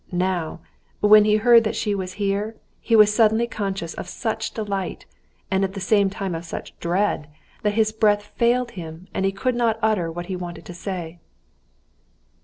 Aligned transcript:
Now 0.11 0.61
when 1.01 1.25
he 1.25 1.35
heard 1.35 1.63
that 1.63 1.75
she 1.75 1.93
was 1.93 2.13
here, 2.13 2.55
he 2.79 2.95
was 2.95 3.13
suddenly 3.13 3.45
conscious 3.45 3.93
of 3.93 4.07
such 4.09 4.49
delight, 4.51 5.05
and 5.51 5.63
at 5.63 5.73
the 5.75 5.79
same 5.79 6.09
time 6.09 6.33
of 6.33 6.43
such 6.43 6.75
dread, 6.79 7.27
that 7.61 7.73
his 7.75 7.91
breath 7.91 8.31
failed 8.35 8.71
him 8.71 9.07
and 9.13 9.25
he 9.25 9.31
could 9.31 9.53
not 9.53 9.77
utter 9.79 10.11
what 10.11 10.25
he 10.25 10.35
wanted 10.35 10.65
to 10.65 10.73
say. 10.73 11.19